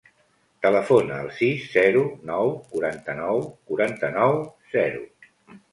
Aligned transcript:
Telefona 0.65 1.19
al 1.25 1.29
sis, 1.41 1.67
zero, 1.75 2.03
nou, 2.31 2.51
quaranta-nou, 2.73 3.47
quaranta-nou, 3.73 4.45
zero. 4.77 5.11